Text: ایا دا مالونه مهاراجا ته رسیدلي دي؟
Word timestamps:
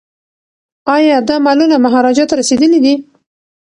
ایا 0.95 1.15
دا 1.27 1.35
مالونه 1.45 1.75
مهاراجا 1.85 2.23
ته 2.29 2.33
رسیدلي 2.41 2.79
دي؟ 2.85 2.93